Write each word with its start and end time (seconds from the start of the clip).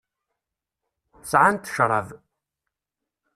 Sɛant 1.29 1.69
ccṛab. 1.71 2.07